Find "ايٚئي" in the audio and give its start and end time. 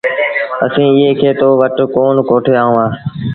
0.99-1.13